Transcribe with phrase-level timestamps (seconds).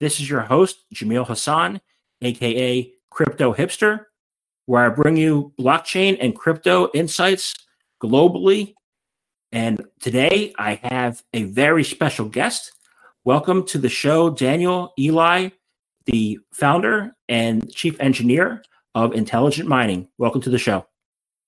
[0.00, 1.80] This is your host, Jamil Hassan,
[2.20, 4.06] aka Crypto Hipster,
[4.66, 7.54] where I bring you blockchain and crypto insights
[8.02, 8.74] globally.
[9.52, 12.72] And today I have a very special guest.
[13.22, 15.50] Welcome to the show, Daniel Eli,
[16.06, 18.64] the founder and chief engineer
[18.96, 20.08] of Intelligent Mining.
[20.18, 20.86] Welcome to the show.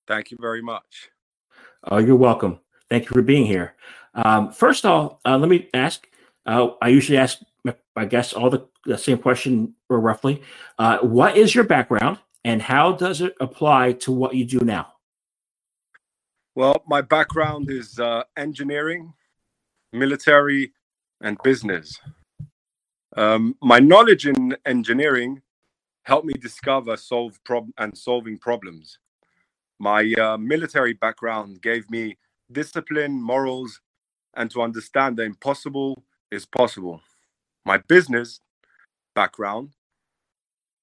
[0.07, 1.11] Thank you very much.
[1.83, 2.61] Oh, you're welcome.
[2.89, 3.75] Thank you for being here.
[4.15, 6.07] Um, first of all, uh, let me ask.
[6.47, 7.41] Uh, I usually ask
[7.95, 10.43] I guess all the, the same question or roughly.
[10.79, 14.93] Uh, what is your background and how does it apply to what you do now?
[16.55, 19.13] Well, my background is uh, engineering,
[19.93, 20.73] military,
[21.21, 21.99] and business.
[23.17, 25.43] Um, my knowledge in engineering
[26.03, 28.99] helped me discover solve prob- and solving problems.
[29.79, 32.17] My uh, military background gave me
[32.53, 33.81] discipline, morals,
[34.35, 37.01] and to understand the impossible is possible
[37.67, 38.41] my business
[39.15, 39.75] background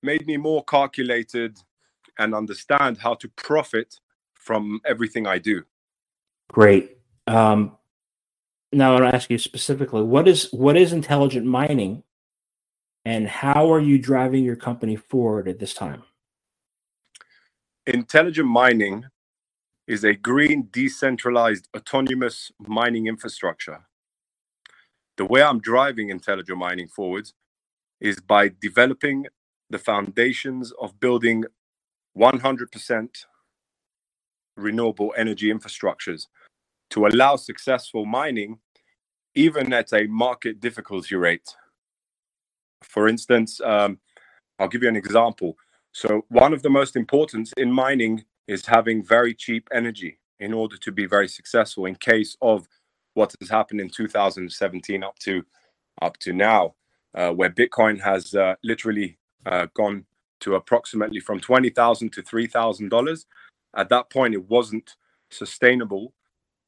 [0.04, 1.58] made me more calculated
[2.20, 4.00] and understand how to profit
[4.34, 5.64] from everything I do.
[6.50, 6.98] Great.
[7.26, 7.78] Um,
[8.74, 12.04] now I want to ask you specifically, what is what is intelligent mining,
[13.06, 16.04] and how are you driving your company forward at this time?
[17.88, 19.06] Intelligent mining
[19.88, 23.86] is a green, decentralized, autonomous mining infrastructure
[25.18, 27.34] the way I'm driving intelligent mining forwards
[28.00, 29.28] is by developing
[29.70, 31.46] the foundations of building
[32.18, 33.10] 100%
[34.56, 36.28] renewable energy infrastructures
[36.92, 38.60] to allow successful mining
[39.36, 41.56] even at a market difficulty rate.
[42.84, 44.00] For instance, um,
[44.60, 45.58] I'll give you an example.
[45.92, 50.78] So, one of the most important in mining is having very cheap energy in order
[50.78, 52.68] to be very successful in case of
[53.16, 55.44] what has happened in 2017 up to
[56.02, 56.76] up to now,
[57.16, 60.06] uh, where Bitcoin has uh, literally uh, gone
[60.42, 63.26] to approximately from twenty thousand to three thousand dollars.
[63.76, 64.96] At that point, it wasn't
[65.32, 66.14] sustainable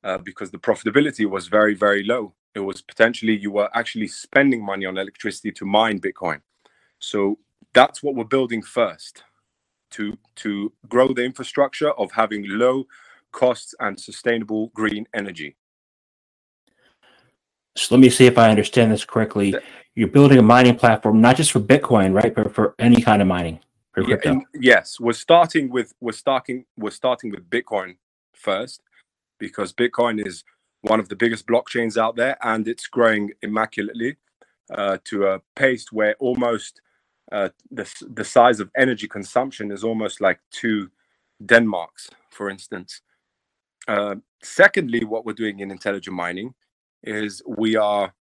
[0.03, 2.35] uh, because the profitability was very very low.
[2.55, 6.41] It was potentially you were actually spending money on electricity to mine Bitcoin.
[6.99, 7.39] So
[7.73, 9.23] that's what we're building first
[9.91, 12.85] to to grow the infrastructure of having low
[13.31, 15.57] costs and sustainable green energy.
[17.77, 19.55] So let me see if I understand this correctly.
[19.95, 23.27] You're building a mining platform not just for Bitcoin, right, but for any kind of
[23.27, 23.59] mining
[23.93, 24.33] for crypto.
[24.33, 27.97] Yeah, yes, we're starting with we're starting we're starting with Bitcoin
[28.33, 28.81] first
[29.39, 30.43] because Bitcoin is
[30.81, 34.17] one of the biggest blockchains out there and it's growing immaculately
[34.73, 36.81] uh, to a pace where almost
[37.31, 40.89] uh, the the size of energy consumption is almost like two
[41.45, 43.01] Denmarks, for instance.
[43.87, 46.53] Uh, secondly, what we're doing in intelligent mining
[47.05, 48.13] is we are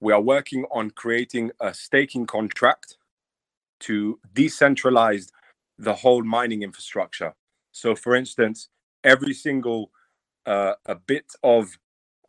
[0.00, 2.96] we are working on creating a staking contract
[3.80, 5.30] to decentralize
[5.78, 7.34] the whole mining infrastructure.
[7.72, 8.68] So, for instance,
[9.04, 9.90] every single
[10.46, 11.78] uh, a bit of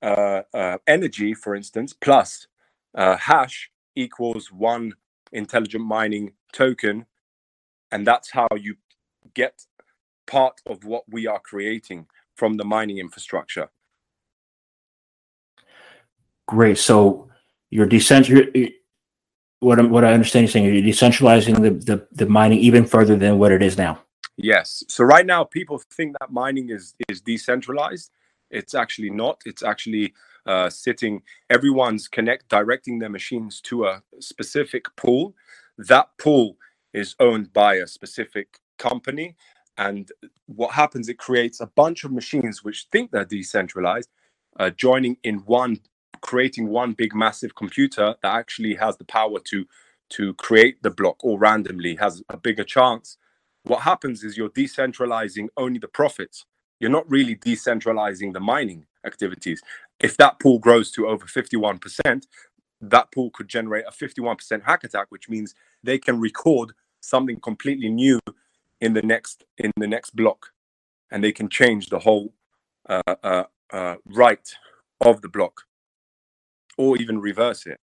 [0.02, 2.48] uh, uh, energy, for instance, plus
[2.96, 4.94] uh, hash equals one
[5.32, 7.06] intelligent mining token,
[7.92, 8.76] and that's how you
[9.34, 9.66] get
[10.28, 13.70] part of what we are creating from the mining infrastructure.
[16.52, 16.78] Great.
[16.78, 17.30] So
[17.70, 18.74] you're decentral.
[19.62, 23.16] What I'm, what I understand you're saying, you're decentralizing the, the the mining even further
[23.16, 24.04] than what it is now.
[24.36, 24.84] Yes.
[24.90, 28.12] So right now, people think that mining is is decentralized.
[28.50, 29.42] It's actually not.
[29.46, 30.14] It's actually
[30.46, 31.22] uh, sitting.
[31.50, 35.34] Everyone's connect directing their machines to a specific pool.
[35.78, 36.58] That pool
[36.94, 39.38] is owned by a specific company,
[39.78, 40.12] and
[40.48, 41.08] what happens?
[41.08, 44.10] It creates a bunch of machines which think they're decentralized,
[44.60, 45.80] uh, joining in one
[46.22, 49.66] creating one big massive computer that actually has the power to
[50.10, 53.18] to create the block or randomly has a bigger chance.
[53.64, 56.46] What happens is you're decentralizing only the profits.
[56.82, 59.62] You're not really decentralizing the mining activities.
[60.02, 62.26] If that pool grows to over 51%
[62.82, 65.54] that pool could generate a 51% hack attack which means
[65.84, 68.20] they can record something completely new
[68.80, 70.52] in the next in the next block
[71.12, 72.34] and they can change the whole
[72.90, 74.56] uh, uh, uh, right
[75.00, 75.64] of the block
[76.82, 77.80] or even reverse it.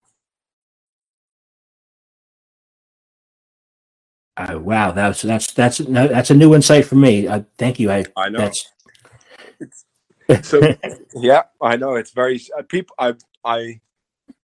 [4.36, 7.26] Uh, wow, that's that's that's that's a new insight for me.
[7.26, 7.90] Uh, thank you.
[7.90, 8.50] I I know.
[10.42, 10.60] So
[11.14, 13.14] yeah i know it's very uh, people i
[13.44, 13.80] i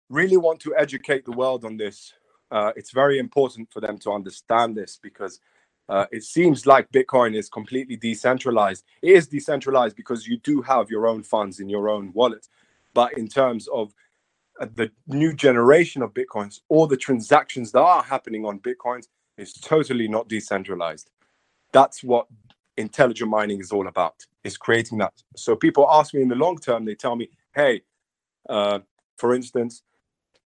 [0.09, 2.13] really want to educate the world on this
[2.51, 5.41] uh, it's very important for them to understand this because
[5.89, 10.91] uh, it seems like bitcoin is completely decentralized it is decentralized because you do have
[10.91, 12.49] your own funds in your own wallet
[12.95, 13.93] but in terms of
[14.61, 19.09] the new generation of bitcoins or the transactions that are happening on bitcoins
[19.39, 21.11] is totally not decentralized.
[21.73, 22.27] That's what
[22.77, 24.15] intelligent mining is all about
[24.45, 25.15] is creating that.
[25.37, 27.83] So people ask me in the long term they tell me hey
[28.49, 28.81] uh,
[29.19, 29.83] for instance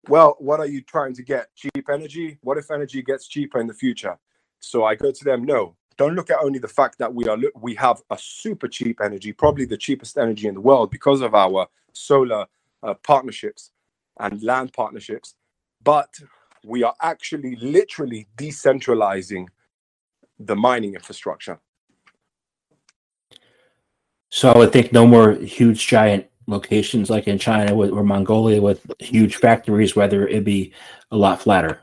[0.08, 1.56] well what are you trying to get?
[1.56, 2.38] Cheap energy?
[2.42, 4.18] What if energy gets cheaper in the future?
[4.60, 7.38] So i go to them no don't look at only the fact that we are
[7.62, 11.36] we have a super cheap energy probably the cheapest energy in the world because of
[11.36, 12.46] our solar
[12.84, 13.72] uh, partnerships
[14.20, 15.36] and land partnerships
[15.84, 16.14] but
[16.66, 19.46] we are actually literally decentralizing
[20.40, 21.60] the mining infrastructure
[24.30, 24.52] so.
[24.52, 29.36] I would think no more huge giant locations like in China or Mongolia with huge
[29.38, 30.74] factories, whether it be
[31.12, 31.82] a lot flatter.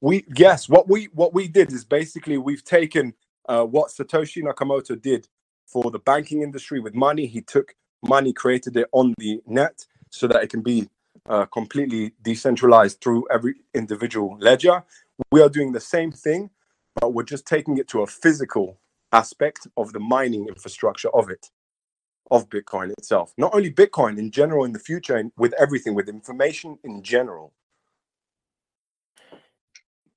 [0.00, 3.14] we yes what we what we did is basically we've taken
[3.48, 5.28] uh, what satoshi nakamoto did
[5.66, 10.26] for the banking industry with money he took money created it on the net so
[10.26, 10.88] that it can be
[11.28, 14.84] uh, completely decentralized through every individual ledger.
[15.30, 16.50] We are doing the same thing
[17.00, 18.78] but we're just taking it to a physical
[19.12, 21.50] aspect of the mining infrastructure of it
[22.30, 23.34] of bitcoin itself.
[23.36, 27.52] Not only bitcoin in general in the future and with everything with information in general.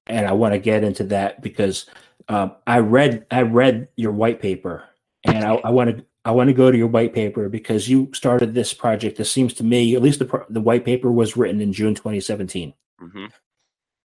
[0.08, 1.88] And I want to get into that because
[2.30, 4.84] um, I read I read your white paper,
[5.25, 8.10] and I, I want to I want to go to your white paper because you
[8.13, 9.19] started this project.
[9.19, 12.74] It seems to me, at least the the white paper was written in June 2017,
[13.01, 13.31] Mhm.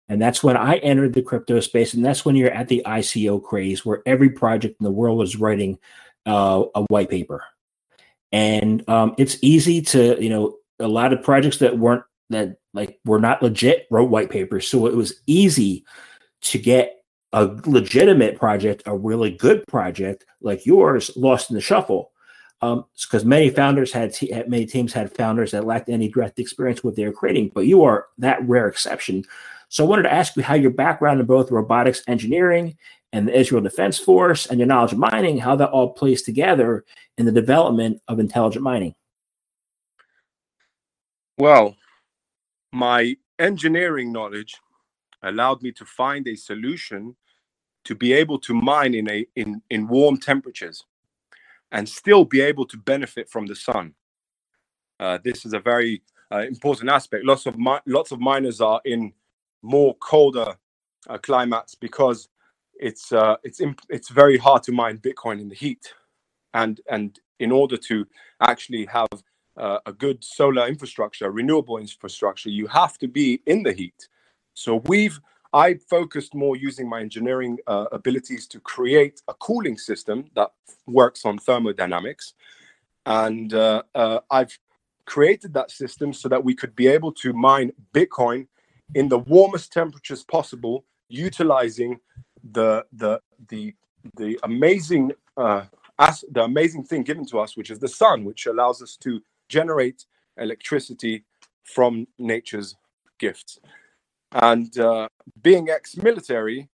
[0.09, 3.39] and that's when I entered the crypto space, and that's when you're at the ICO
[3.43, 5.79] craze, where every project in the world was writing
[6.25, 7.45] uh, a white paper,
[8.33, 12.99] and um, it's easy to you know a lot of projects that weren't that like
[13.05, 15.85] were not legit wrote white papers, so it was easy
[16.43, 17.05] to get
[17.37, 22.11] a legitimate project, a really good project like yours, lost in the shuffle.
[22.63, 26.83] Um, because many founders had, had many teams had founders that lacked any direct experience
[26.83, 29.23] with their creating, but you are that rare exception.
[29.69, 32.79] So I wanted to ask you how your background in both robotics engineering
[33.13, 36.87] and the Israel Defense Force and your knowledge of mining, how that all plays together
[37.19, 38.95] in the development of intelligent mining.
[41.37, 41.77] Well,
[42.73, 44.57] my engineering knowledge
[45.23, 47.15] allowed me to find a solution
[47.87, 50.85] to be able to mine in a in in warm temperatures
[51.73, 53.95] and still be able to benefit from the sun.
[55.01, 56.03] Uh, this is a very
[56.33, 57.25] uh, important aspect.
[57.25, 59.13] Lots of mi- lots of miners are in
[59.63, 60.57] more colder
[61.09, 62.29] uh, climates because
[62.75, 65.95] it's uh, it's imp- it's very hard to mine Bitcoin in the heat,
[66.55, 68.07] and and in order to
[68.41, 69.09] actually have
[69.59, 74.09] uh, a good solar infrastructure, renewable infrastructure, you have to be in the heat.
[74.55, 75.21] So we've
[75.57, 80.51] I focused more using my engineering uh, abilities to create a cooling system that
[80.87, 82.35] works on thermodynamics,
[83.07, 84.59] and uh, uh, I've
[85.07, 88.49] created that system so that we could be able to mine Bitcoin
[88.95, 92.01] in the warmest temperatures possible, utilizing
[92.53, 93.75] the the the
[94.19, 95.65] the amazing uh,
[95.99, 99.23] as the amazing thing given to us, which is the sun, which allows us to
[99.49, 100.05] generate
[100.37, 101.25] electricity
[101.65, 102.77] from nature's
[103.19, 103.59] gifts.
[104.37, 105.09] And uh,
[105.41, 106.69] being ex-military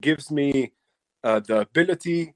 [0.00, 0.72] gives me
[1.24, 2.34] uh, the ability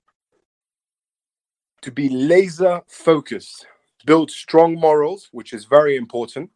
[1.82, 3.66] to be laser focused,
[4.04, 6.50] build strong morals, which is very important.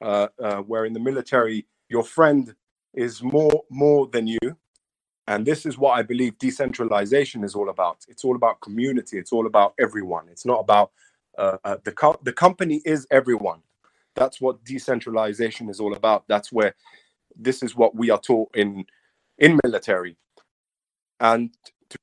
[0.00, 2.54] Uh, uh, where in the military, your friend
[2.94, 4.38] is more more than you,
[5.26, 8.06] and this is what I believe decentralization is all about.
[8.08, 9.18] It's all about community.
[9.18, 10.28] It's all about everyone.
[10.30, 10.92] It's not about
[11.36, 13.62] uh, uh, the co- the company is everyone.
[14.14, 16.28] That's what decentralization is all about.
[16.28, 16.76] That's where
[17.38, 18.84] this is what we are taught in
[19.38, 20.16] in military,
[21.20, 21.54] and
[21.90, 21.98] to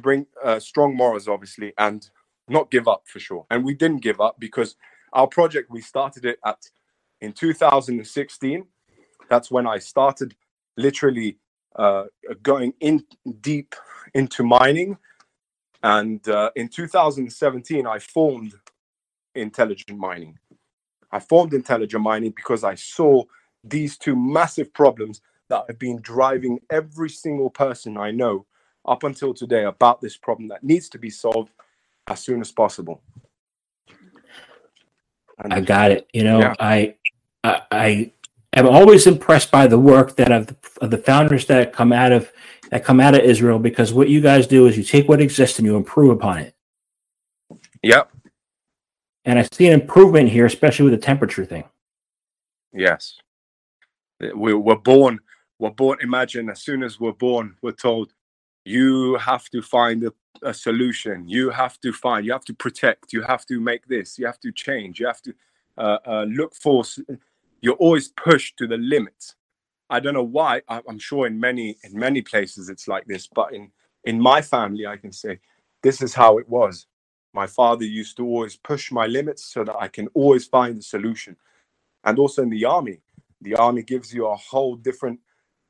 [0.00, 2.10] bring uh, strong morals, obviously, and
[2.48, 3.46] not give up for sure.
[3.50, 4.76] And we didn't give up because
[5.12, 6.58] our project we started it at
[7.20, 8.64] in 2016.
[9.28, 10.34] That's when I started
[10.76, 11.38] literally
[11.76, 12.04] uh,
[12.42, 13.04] going in
[13.40, 13.74] deep
[14.14, 14.96] into mining.
[15.82, 18.54] And uh, in 2017, I formed
[19.34, 20.38] Intelligent Mining.
[21.12, 23.24] I formed Intelligent Mining because I saw
[23.64, 28.46] these two massive problems that have been driving every single person I know
[28.86, 31.50] up until today about this problem that needs to be solved
[32.06, 33.02] as soon as possible.
[35.38, 36.08] And I got it.
[36.12, 36.54] You know, Yeah.
[36.58, 36.94] I,
[37.44, 38.12] I, I,
[38.52, 42.12] I'm always impressed by the work that of the, of the founders that come out
[42.12, 42.32] of
[42.70, 45.58] that come out of Israel because what you guys do is you take what exists
[45.58, 46.54] and you improve upon it.
[47.82, 48.10] Yep.
[49.24, 51.64] And I see an improvement here, especially with the temperature thing.
[52.72, 53.18] Yes.
[54.34, 55.20] We were born,
[55.58, 58.12] we're born, imagine as soon as we're born, we're told
[58.64, 60.12] you have to find a,
[60.42, 61.28] a solution.
[61.28, 64.40] You have to find, you have to protect, you have to make this, you have
[64.40, 65.34] to change, you have to
[65.78, 66.84] uh, uh, look for,
[67.62, 69.36] you're always pushed to the limits.
[69.90, 70.62] I don't know why.
[70.68, 73.70] I, I'm sure in many in many places it's like this, but in
[74.04, 75.40] in my family, I can say
[75.82, 76.86] this is how it was.
[77.32, 80.82] My father used to always push my limits so that I can always find a
[80.82, 81.36] solution.
[82.04, 83.00] And also in the army,
[83.40, 85.20] the army gives you a whole different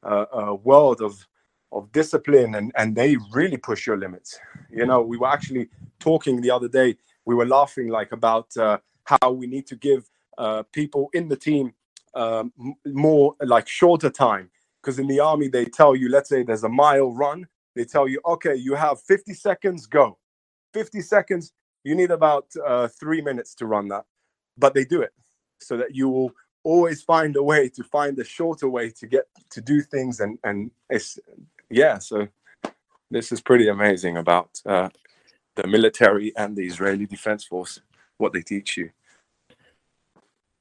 [0.03, 1.27] uh, uh, world of
[1.73, 4.39] of discipline, and and they really push your limits.
[4.71, 6.97] You know, we were actually talking the other day.
[7.25, 11.37] We were laughing like about uh, how we need to give uh, people in the
[11.37, 11.73] team
[12.15, 12.53] um,
[12.87, 14.51] more like shorter time
[14.81, 17.47] because in the army they tell you let's say there's a mile run
[17.77, 20.19] they tell you okay you have 50 seconds go
[20.73, 21.53] 50 seconds
[21.85, 24.05] you need about uh, three minutes to run that
[24.59, 25.13] but they do it
[25.61, 29.27] so that you will always find a way to find a shorter way to get
[29.51, 31.19] to do things and and it's
[31.71, 32.27] yeah so
[33.11, 34.89] this is pretty amazing about uh,
[35.57, 37.81] the military and the israeli defense force
[38.19, 38.91] what they teach you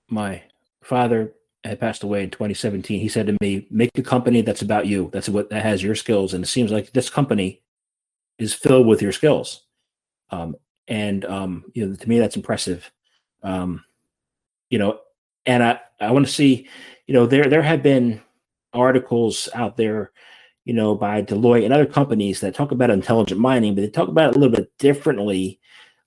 [0.10, 0.41] my
[0.82, 4.88] father had passed away in 2017, he said to me, "Make a company that's about
[4.88, 5.10] you.
[5.12, 7.62] That's what that has your skills." And it seems like this company
[8.38, 9.65] is filled with your skills.
[10.32, 10.56] Um,
[10.88, 12.91] and um, you know, to me, that's impressive.
[13.44, 13.84] Um,
[14.70, 15.00] you know,
[15.50, 16.70] and I I want to see,
[17.08, 18.22] you know, there there have been
[18.74, 20.12] articles out there,
[20.63, 24.10] you know, by Deloitte and other companies that talk about intelligent mining, but they talk
[24.10, 25.60] about it a little bit differently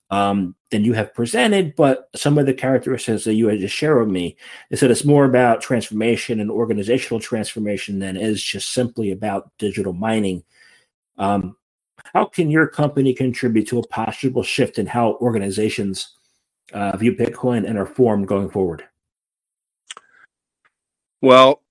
[0.09, 3.99] um, than you have presented, but some of the characteristics that you had just shared
[3.99, 4.37] with me
[4.69, 9.91] is that it's more about transformation and organizational transformation than is just simply about digital
[9.93, 10.43] mining.
[11.17, 11.57] Um,
[12.13, 16.15] how can your company contribute to a possible shift in how organizations
[16.73, 18.83] uh, view Bitcoin and are formed going forward?
[21.23, 21.61] Well,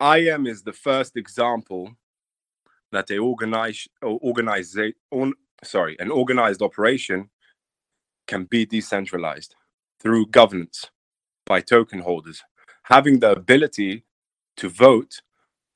[0.00, 1.94] IM is the first example
[2.90, 7.30] that a organize, on, sorry, an organized operation
[8.26, 9.54] can be decentralized
[10.00, 10.90] through governance
[11.46, 12.42] by token holders,
[12.82, 14.02] having the ability
[14.56, 15.22] to vote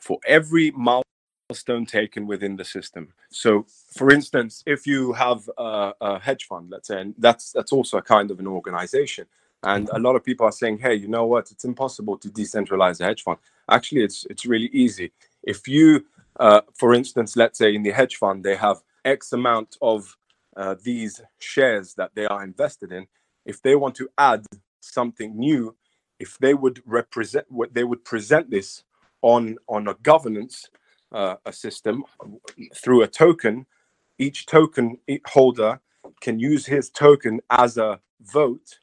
[0.00, 3.14] for every milestone taken within the system.
[3.30, 3.64] So,
[3.94, 7.98] for instance, if you have a, a hedge fund, let's say, and that's that's also
[7.98, 9.26] a kind of an organization,
[9.62, 11.50] and a lot of people are saying, "Hey, you know what?
[11.50, 13.38] It's impossible to decentralize a hedge fund."
[13.70, 15.12] Actually, it's it's really easy.
[15.42, 16.06] If you,
[16.38, 20.16] uh, for instance, let's say in the hedge fund they have X amount of
[20.56, 23.06] uh, these shares that they are invested in,
[23.44, 24.44] if they want to add
[24.80, 25.74] something new,
[26.18, 28.84] if they would represent what they would present this
[29.22, 30.68] on on a governance
[31.12, 32.04] uh, a system
[32.74, 33.66] through a token,
[34.18, 35.80] each token holder
[36.20, 38.78] can use his token as a vote,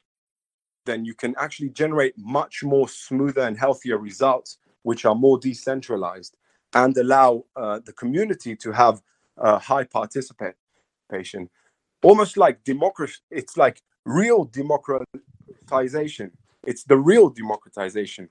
[0.86, 6.36] then you can actually generate much more smoother and healthier results, which are more decentralized
[6.74, 9.02] and allow uh, the community to have
[9.38, 11.48] a high participation.
[12.02, 16.30] Almost like democracy it's like real democratization.
[16.64, 18.28] It's the real democratization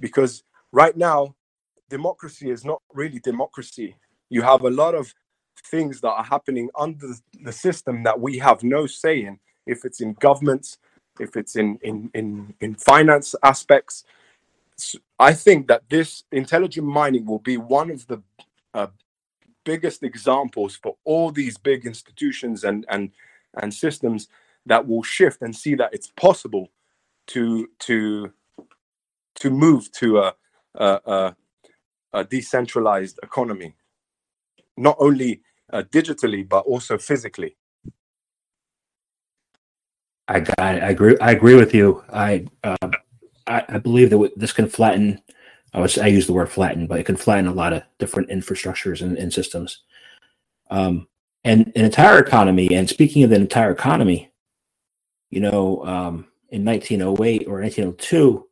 [0.00, 1.34] because right now
[1.88, 3.96] democracy is not really democracy.
[4.28, 5.12] You have a lot of
[5.70, 7.08] things that are happening under
[7.42, 9.38] the system that we have no say in.
[9.66, 10.78] If it's in governments
[11.20, 14.04] if it's in in in, in finance aspects
[15.18, 18.22] i think that this intelligent mining will be one of the
[18.74, 18.88] uh,
[19.64, 23.12] biggest examples for all these big institutions and and
[23.62, 24.28] and systems
[24.66, 26.70] that will shift and see that it's possible
[27.28, 28.32] to to
[29.36, 30.34] to move to a
[30.76, 31.36] a, a,
[32.14, 33.74] a decentralized economy,
[34.76, 35.42] not only
[35.72, 37.56] uh, digitally but also physically.
[40.28, 40.82] I got it.
[40.82, 41.16] I agree.
[41.20, 42.02] I agree with you.
[42.12, 42.90] I uh,
[43.46, 45.22] I, I, believe that this can flatten
[45.76, 48.30] I was I use the word flatten, but it can flatten a lot of different
[48.30, 49.82] infrastructures and, and systems.
[50.70, 51.06] Um,
[51.44, 52.74] and an entire economy.
[52.74, 54.32] And speaking of the entire economy,
[55.30, 58.46] you know, um, in 1908 or 1902,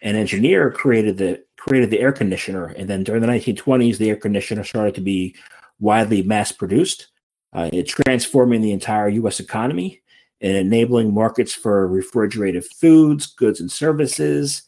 [0.00, 4.16] an engineer created the created the air conditioner, and then during the 1920s, the air
[4.16, 5.36] conditioner started to be
[5.78, 7.08] widely mass produced.
[7.52, 9.38] Uh, transforming the entire U.S.
[9.38, 10.01] economy
[10.42, 14.64] and enabling markets for refrigerated foods, goods, and services.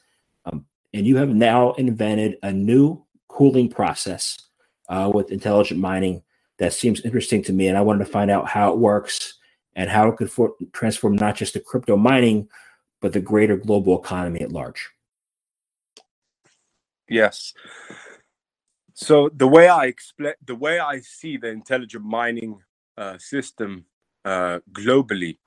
[0.46, 0.64] Um,
[0.94, 4.38] and you have now invented a new cooling process
[4.88, 6.22] uh, with intelligent mining
[6.58, 7.66] that seems interesting to me.
[7.66, 9.34] And I wanted to find out how it works
[9.74, 12.48] and how it could for- transform not just the crypto mining,
[13.00, 14.88] but the greater global economy at large.
[17.08, 17.52] Yes.
[18.94, 22.60] So the way I explain, the way I see the intelligent mining
[22.96, 23.84] uh, system
[24.24, 25.38] uh, globally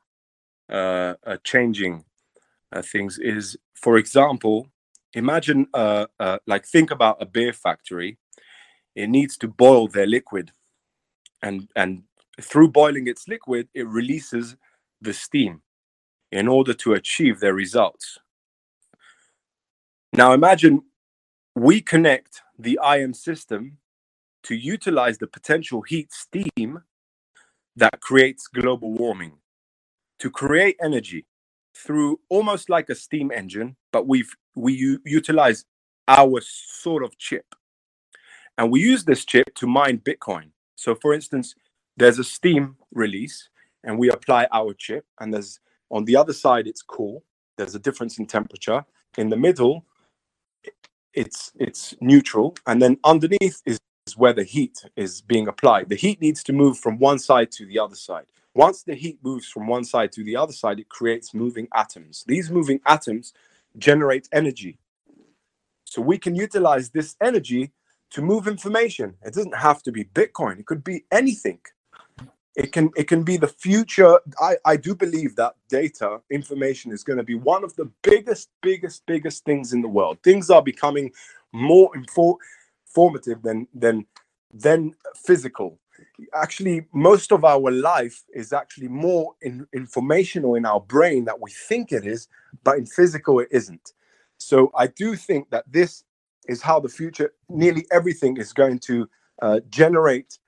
[0.70, 2.04] uh, uh changing
[2.72, 4.68] uh, things is, for example,
[5.14, 6.06] imagine uh,
[6.46, 8.18] like think about a beer factory.
[8.96, 10.52] It needs to boil their liquid,
[11.42, 12.04] and and
[12.42, 14.56] through boiling its liquid, it releases
[15.02, 15.62] the steam
[16.32, 18.20] in order to achieve their results.
[20.14, 20.84] Now imagine
[21.56, 23.78] we connect the IM system
[24.44, 26.84] to utilize the potential heat steam
[27.76, 29.34] that creates global warming
[30.20, 31.26] to create energy
[31.76, 35.66] through almost like a steam engine but we've we u- utilize
[36.08, 37.46] our sort of chip.
[38.58, 40.52] And we use this chip to mine bitcoin.
[40.76, 41.56] So for instance
[41.98, 43.50] there's a steam release
[43.84, 45.60] and we apply our chip and there's
[45.92, 47.24] on the other side it's cool.
[47.58, 48.86] There's a difference in temperature.
[49.18, 49.86] In the middle
[51.14, 52.56] it's it's neutral.
[52.68, 53.80] And then underneath is, is
[54.16, 55.90] where the heat is being applied.
[55.90, 58.26] The heat needs to move from one side to the other side.
[58.54, 62.24] Once the heat moves from one side to the other side it creates moving atoms.
[62.28, 63.34] These moving atoms
[63.78, 64.80] generate energy.
[65.86, 67.72] So we can utilize this energy
[68.12, 69.16] to move information.
[69.24, 70.60] It doesn't have to be bitcoin.
[70.60, 71.60] It could be anything.
[72.56, 74.20] It can it can be the future.
[74.40, 78.50] I i do believe that data information is going to be one of the biggest
[78.62, 80.20] biggest biggest things in the world.
[80.24, 81.12] Things are becoming
[81.54, 82.38] more infor-
[82.98, 84.06] informative than than
[84.54, 85.80] than physical.
[86.34, 91.52] Actually most of our life is actually more in, informational in our brain that we
[91.52, 92.28] think it is
[92.64, 93.94] but in physical it isn't.
[94.38, 96.04] So i do think that this
[96.48, 99.08] is how the future nearly everything is going to
[99.42, 100.40] uh, generate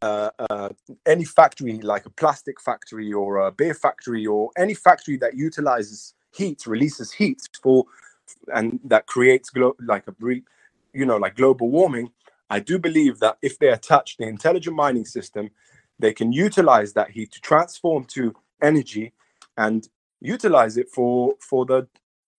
[0.00, 0.68] uh, uh,
[1.06, 6.14] any factory like a plastic factory or a beer factory or any factory that utilizes
[6.38, 7.84] heat releases heat for
[8.54, 10.12] and that creates glo- like a
[10.92, 12.10] you know like global warming
[12.50, 15.50] i do believe that if they attach the intelligent mining system
[15.98, 19.12] they can utilize that heat to transform to energy
[19.56, 19.88] and
[20.20, 21.86] utilize it for for the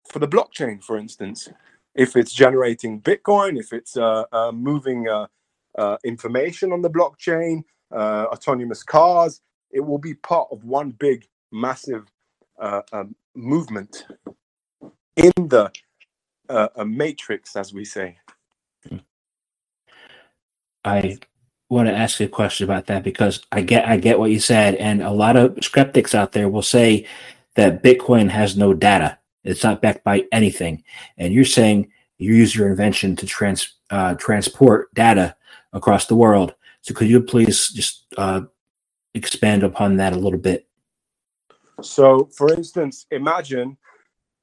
[0.09, 1.49] for the blockchain for instance
[1.95, 5.27] if it's generating bitcoin if it's uh, uh moving uh,
[5.77, 9.41] uh, information on the blockchain, uh, autonomous cars.
[9.71, 12.05] It will be part of one big, massive
[12.59, 14.05] uh, um, movement
[15.15, 15.71] in the
[16.49, 18.17] a matrix, as we say.
[20.85, 21.17] I
[21.69, 24.39] want to ask you a question about that because I get I get what you
[24.39, 27.07] said, and a lot of skeptics out there will say
[27.55, 30.83] that Bitcoin has no data; it's not backed by anything,
[31.17, 35.35] and you're saying you use your invention to trans uh, transport data
[35.73, 36.53] across the world.
[36.81, 38.41] So could you please just uh,
[39.13, 40.67] expand upon that a little bit?
[41.81, 43.77] So, for instance, imagine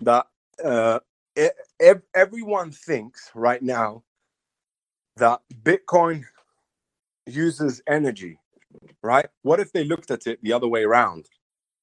[0.01, 0.27] that
[0.65, 0.99] uh,
[2.15, 4.03] everyone thinks right now
[5.17, 6.25] that Bitcoin
[7.27, 8.39] uses energy,
[9.03, 9.27] right?
[9.43, 11.27] What if they looked at it the other way around?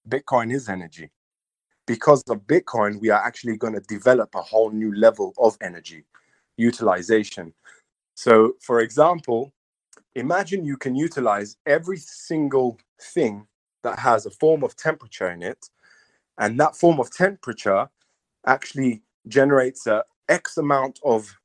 [0.08, 1.12] Bitcoin is energy.
[1.86, 6.06] Because of Bitcoin, we are actually going to develop a whole new level of energy
[6.58, 7.54] utilization.
[8.16, 9.54] So, for example,
[10.16, 13.48] imagine you can utilize every single thing
[13.84, 15.70] that has a form of temperature in it,
[16.38, 17.90] and that form of temperature
[18.46, 21.38] actually generates a X amount of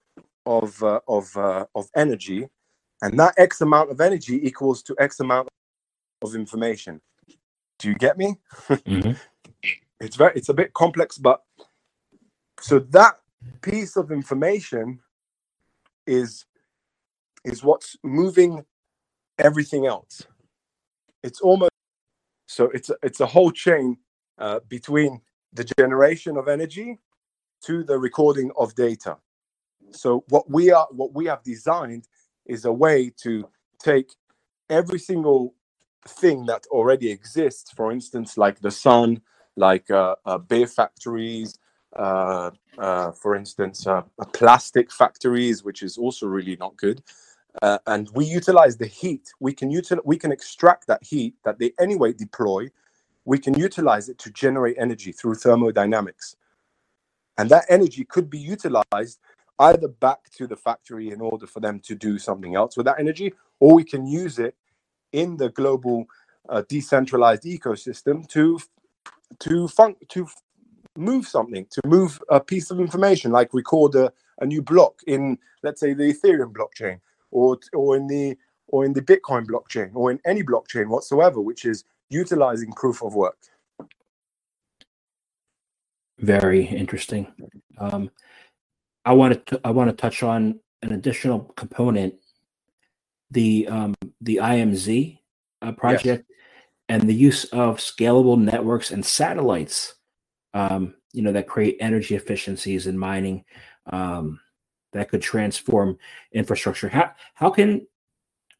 [0.46, 2.48] of uh, of uh, of energy,
[3.02, 5.48] and that X amount of energy equals to X amount
[6.22, 7.00] of information.
[7.78, 8.36] Do you get me?
[8.86, 9.12] Mm-hmm.
[10.00, 11.42] it's very it's a bit complex, but
[12.60, 13.14] so that
[13.62, 15.00] piece of information
[16.06, 16.44] is
[17.44, 18.64] is what's moving
[19.38, 20.22] everything else.
[21.22, 21.70] It's almost
[22.48, 23.98] so it's a, it's a whole chain
[24.38, 25.20] uh, between
[25.52, 26.98] the generation of energy
[27.64, 29.16] to the recording of data.
[29.96, 32.08] So what we are what we have designed
[32.46, 33.48] is a way to
[33.82, 34.12] take
[34.70, 35.54] every single
[36.08, 39.22] thing that already exists, for instance, like the sun,
[39.56, 41.58] like uh, uh, beer factories,
[41.96, 44.02] uh, uh, for instance, uh,
[44.32, 47.00] plastic factories, which is also really not good
[47.62, 49.32] uh, and we utilize the heat.
[49.40, 52.68] We can util- we can extract that heat that they anyway deploy.
[53.24, 56.36] We can utilize it to generate energy through thermodynamics,
[57.38, 59.20] and that energy could be utilized
[59.62, 62.98] either back to the factory in order for them to do something else with that
[62.98, 64.54] energy, or we can use it
[65.12, 66.06] in the global
[66.48, 68.58] uh, decentralized ecosystem to
[69.38, 70.26] to fun- to
[70.96, 75.38] move something, to move a piece of information, like record a, a new block in,
[75.62, 78.36] let's say, the Ethereum blockchain or or in the
[78.68, 83.14] or in the Bitcoin blockchain or in any blockchain whatsoever, which is utilizing proof of
[83.14, 83.38] work.
[86.18, 87.26] Very interesting.
[87.78, 88.10] Um,
[89.04, 92.14] I want to I want to touch on an additional component,
[93.30, 95.18] the um, the IMZ
[95.62, 96.38] uh, project, yes.
[96.88, 99.94] and the use of scalable networks and satellites.
[100.54, 103.44] Um, you know that create energy efficiencies in mining
[103.92, 104.40] um,
[104.92, 105.98] that could transform
[106.32, 106.88] infrastructure.
[106.88, 107.86] How how can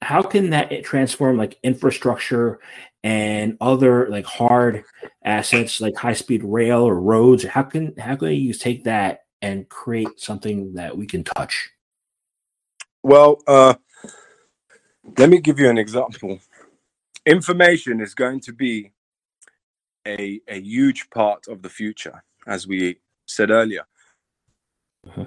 [0.01, 2.59] how can that transform like infrastructure
[3.05, 4.85] and other like hard
[5.25, 7.45] assets like high speed rail or roads?
[7.45, 11.71] How can how can you take that and create something that we can touch?
[13.03, 13.75] Well, uh,
[15.19, 16.39] let me give you an example.
[17.27, 18.93] Information is going to be
[20.07, 23.85] a, a huge part of the future, as we said earlier.
[25.07, 25.27] Uh-huh.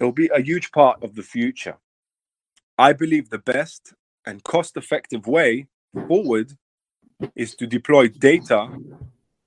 [0.00, 1.76] It'll be a huge part of the future.
[2.76, 3.94] I believe the best
[4.26, 5.68] and cost effective way
[6.08, 6.52] forward
[7.36, 8.68] is to deploy data,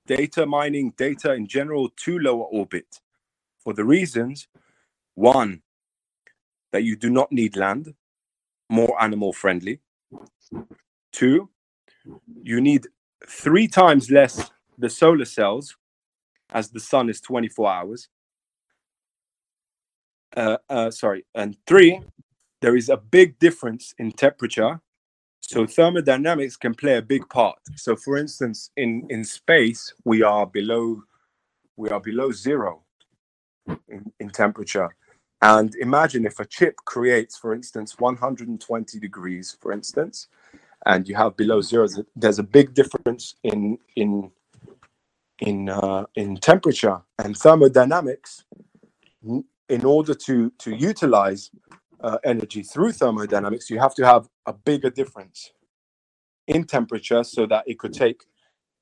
[0.06, 3.00] data mining, data in general to lower orbit
[3.66, 4.46] for the reasons
[5.16, 5.62] one,
[6.70, 7.94] that you do not need land,
[8.68, 9.80] more animal friendly.
[11.12, 11.48] Two,
[12.44, 12.86] you need
[13.26, 15.76] three times less the solar cells
[16.50, 18.08] as the sun is 24 hours.
[20.36, 22.00] Uh, uh, sorry, and three,
[22.60, 24.80] there is a big difference in temperature.
[25.40, 27.58] So thermodynamics can play a big part.
[27.74, 31.02] So, for instance, in in space, we are below
[31.76, 32.85] we are below zero
[33.88, 34.90] in, in temperature.
[35.42, 40.28] And imagine if a chip creates, for instance, 120 degrees, for instance,
[40.86, 44.30] and you have below zero, there's a big difference in in
[45.40, 48.44] in uh, in temperature and thermodynamics.
[49.68, 51.50] In order to to utilize
[52.00, 55.52] uh, energy through thermodynamics, you have to have a bigger difference
[56.46, 58.24] in temperature so that it could take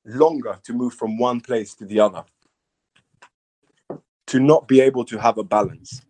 [0.05, 2.23] longer to move from one place to the other
[4.35, 6.01] to not be able to have a balance.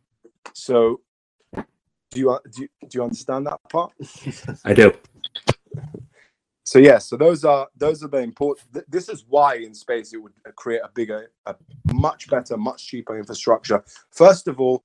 [0.53, 1.01] So,
[2.09, 3.93] do you do you, do you understand that part?
[4.65, 4.91] I do.
[6.63, 8.73] So yeah, so those are those are the important.
[8.73, 11.55] Th- this is why in space it would create a bigger, a
[11.93, 13.83] much better, much cheaper infrastructure.
[14.09, 14.83] First of all,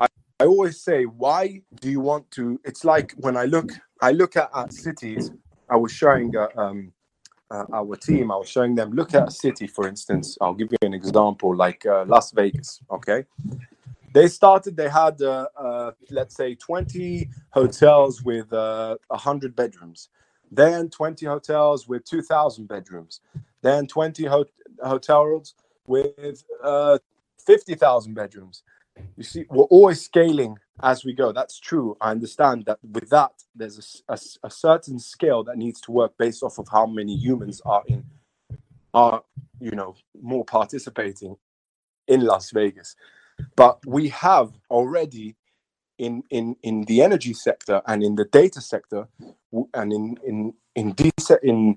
[0.00, 0.06] I,
[0.40, 2.58] I always say, why do you want to?
[2.64, 5.30] It's like when I look, I look at, at cities.
[5.68, 6.92] I was showing uh, um,
[7.50, 10.38] uh, our team, I was showing them, look at a city, for instance.
[10.40, 12.80] I'll give you an example, like uh, Las Vegas.
[12.90, 13.24] Okay,
[14.12, 14.76] they started.
[14.76, 20.08] They had, uh, uh let's say, 20 hotels with uh, 100 bedrooms.
[20.52, 23.20] Then 20 hotels with 2,000 bedrooms.
[23.62, 24.44] Then 20 ho-
[24.82, 25.54] hotels
[25.86, 26.98] with uh,
[27.44, 28.62] 50,000 bedrooms.
[29.16, 31.32] You see, we're always scaling as we go.
[31.32, 31.96] That's true.
[32.00, 36.12] I understand that with that, there's a, a, a, certain scale that needs to work
[36.18, 38.04] based off of how many humans are in,
[38.94, 39.22] are
[39.60, 41.36] you know, more participating
[42.08, 42.96] in Las Vegas.
[43.56, 45.36] But we have already
[45.98, 49.06] in in in the energy sector and in the data sector
[49.74, 50.94] and in in in
[51.42, 51.76] in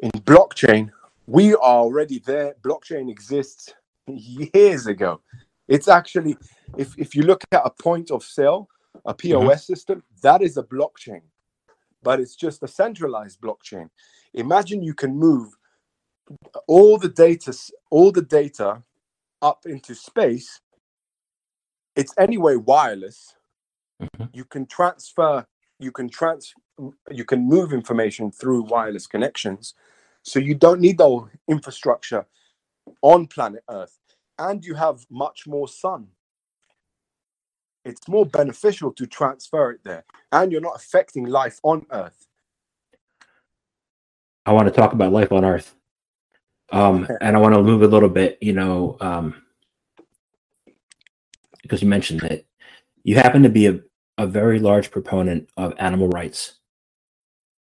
[0.00, 0.90] in blockchain,
[1.26, 2.54] we are already there.
[2.62, 3.72] Blockchain exists
[4.06, 5.20] years ago.
[5.72, 6.36] It's actually,
[6.76, 8.68] if, if you look at a point of sale,
[9.06, 9.72] a POS mm-hmm.
[9.72, 11.22] system, that is a blockchain,
[12.02, 13.88] but it's just a centralized blockchain.
[14.34, 15.48] Imagine you can move
[16.68, 17.56] all the data,
[17.90, 18.82] all the data
[19.40, 20.60] up into space.
[21.96, 23.34] It's anyway wireless.
[24.02, 24.24] Mm-hmm.
[24.34, 25.46] You can transfer,
[25.78, 26.52] you can trans,
[27.10, 29.72] you can move information through wireless connections.
[30.22, 32.26] So you don't need the infrastructure
[33.00, 33.98] on planet Earth
[34.38, 36.08] and you have much more sun.
[37.84, 42.26] It's more beneficial to transfer it there, and you're not affecting life on Earth.
[44.46, 45.74] I want to talk about life on Earth,
[46.70, 49.42] um, and I want to move a little bit, you know, um,
[51.62, 52.44] because you mentioned that
[53.04, 53.80] You happen to be a,
[54.16, 56.60] a very large proponent of animal rights.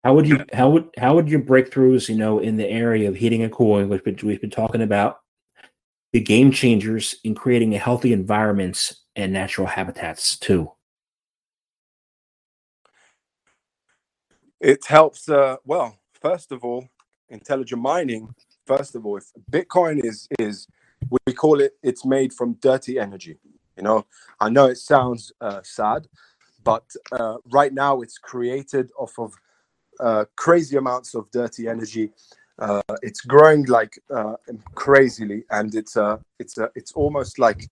[0.04, 3.15] How would you how would how would your breakthroughs, you know, in the area of
[3.15, 5.20] heating and cooling, which we've been talking about,
[6.13, 10.71] the game changers in creating a healthy environments and natural habitats too?
[14.60, 15.28] It helps.
[15.28, 16.88] Uh, well, first of all,
[17.30, 18.34] intelligent mining.
[18.67, 20.67] First of all, if Bitcoin is is
[21.10, 23.38] we call it, it's made from dirty energy.
[23.76, 24.06] You know,
[24.39, 26.08] I know it sounds uh, sad,
[26.63, 29.34] but uh, right now it's created off of
[30.00, 32.12] uh, crazy amounts of dirty energy
[32.60, 34.36] uh, it's growing like uh,
[34.76, 37.70] crazily, and it's uh, it's uh, it's almost like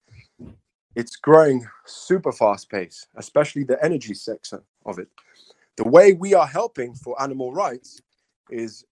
[0.96, 5.08] it's growing super fast pace, especially the energy sector of it.
[5.78, 8.02] The way we are helping for animal rights
[8.50, 8.84] is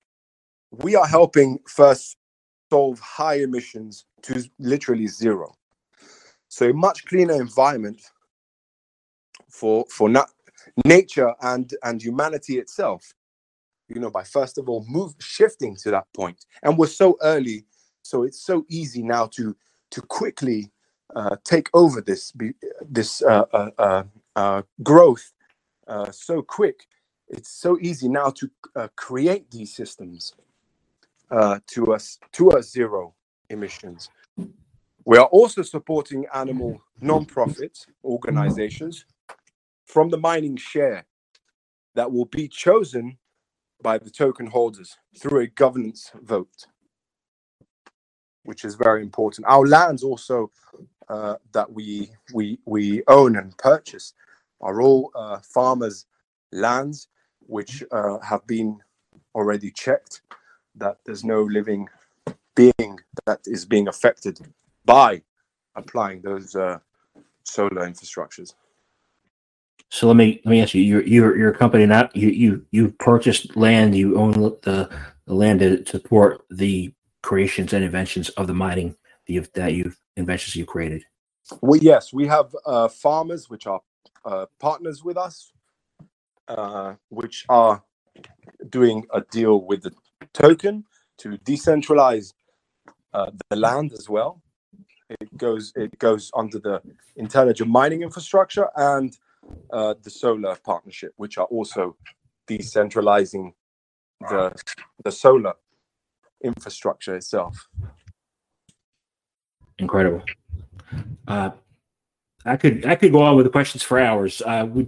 [0.72, 2.18] we are helping first
[2.72, 5.54] solve high emissions to literally zero.
[6.50, 8.02] So a much cleaner environment
[9.50, 10.26] for for na-
[10.86, 13.14] nature and and humanity itself.
[13.90, 17.66] You know, by first of all move shifting to that point, and we're so early,
[18.02, 19.56] so it's so easy now to
[19.92, 20.72] to quickly
[21.16, 22.34] uh, take over this
[22.90, 24.04] this uh, uh, uh,
[24.36, 25.32] uh growth
[25.88, 26.88] uh, so quick.
[27.30, 28.50] It's so easy now to
[28.96, 30.34] create these systems
[31.30, 33.16] to us to a zero
[33.50, 34.10] emissions.
[35.06, 39.06] We are also supporting animal non-profit organizations
[39.86, 41.06] from the mining share
[41.96, 43.18] that will be chosen
[43.82, 46.68] by the token holders through a governance vote,
[48.44, 49.48] which is very important.
[49.48, 50.52] Our lands also
[51.10, 54.14] uh, that we we we own and purchase
[54.62, 56.06] are all uh, farmers'
[56.52, 57.08] lands,
[57.42, 58.80] which uh, have been
[59.36, 60.22] already checked
[60.76, 61.88] that there's no living
[62.56, 64.40] being that is being affected
[64.86, 65.22] by
[65.76, 66.80] applying those uh,
[67.44, 68.54] solar infrastructures.
[69.92, 73.58] So let me let me ask you: you're a company not You you you purchased
[73.58, 73.96] land.
[73.96, 74.90] You own the,
[75.28, 78.98] the land to support the creations and inventions of the mining
[79.28, 81.06] that you've, that you've inventions you created.
[81.62, 83.82] Well, yes, we have uh, farmers which are
[84.26, 85.54] uh, partners with us,
[86.48, 87.84] uh, which are
[88.70, 89.94] doing a deal with the
[90.34, 90.86] token
[91.20, 92.34] to decentralize
[93.14, 94.42] uh, the land as well.
[95.10, 96.82] It goes it goes under the
[97.18, 99.18] intelligent mining infrastructure and
[99.72, 101.96] uh, the solar partnership, which are also
[102.48, 103.54] decentralizing
[104.22, 104.52] the
[105.04, 105.54] the solar
[106.44, 107.68] infrastructure itself.
[109.80, 110.24] Incredible.
[111.28, 111.52] Uh,
[112.46, 114.42] I could I could go on with the questions for hours.
[114.42, 114.88] Uh, we,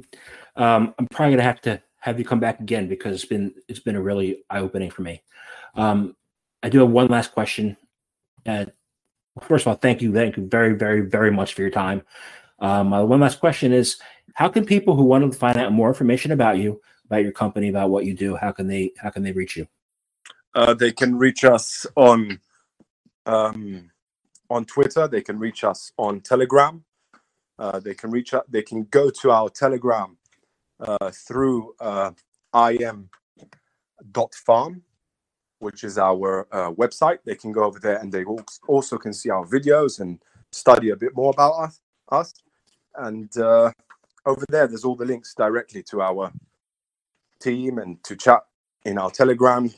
[0.56, 3.80] um, I'm probably gonna have to have you come back again because it's been it's
[3.80, 5.22] been a really eye opening for me.
[5.76, 6.16] Um,
[6.64, 7.78] I do have one last question,
[8.46, 8.66] uh,
[9.42, 12.02] first of all, thank you, thank you very, very, very much for your time.
[12.60, 13.98] Um, uh, one last question is:
[14.36, 17.70] How can people who want to find out more information about you, about your company,
[17.70, 19.68] about what you do, how can they how can they reach you?
[20.56, 22.40] Uh, they can reach us on
[23.26, 23.90] um,
[24.50, 25.08] on Twitter.
[25.08, 26.84] They can reach us on Telegram.
[27.58, 28.50] Uh, they can reach out.
[28.52, 30.18] They can go to our Telegram
[30.80, 32.12] uh, through uh,
[32.56, 33.12] im.farm
[35.60, 37.20] which is our uh, website.
[37.26, 38.24] They can go over there and they
[38.68, 40.20] also can see our videos and
[40.52, 41.82] study a bit more about us.
[42.10, 42.34] us.
[42.96, 43.72] And uh,
[44.30, 46.32] over there, there's all the links directly to our
[47.42, 48.44] team and to chat
[48.86, 49.72] in our Telegram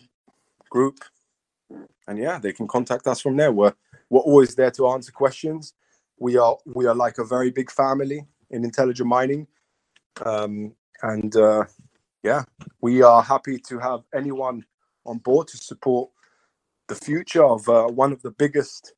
[0.69, 0.99] group.
[2.07, 3.51] And yeah, they can contact us from there.
[3.51, 3.73] We're
[4.09, 5.73] we're always there to answer questions.
[6.19, 9.47] We are we are like a very big family in intelligent mining,
[10.25, 11.63] um, and uh,
[12.21, 12.43] yeah,
[12.81, 14.65] we are happy to have anyone
[15.05, 16.09] on board to support
[16.89, 18.93] the future of uh, one of the biggest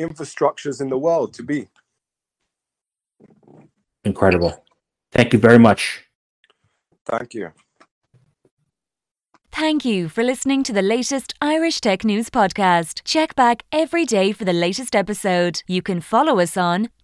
[0.00, 1.68] infrastructures in the world to be.
[4.04, 4.65] Incredible.
[5.16, 6.04] Thank you very much.
[7.06, 7.52] Thank you.
[9.50, 13.00] Thank you for listening to the latest Irish Tech News podcast.
[13.04, 15.62] Check back every day for the latest episode.
[15.66, 16.90] You can follow us on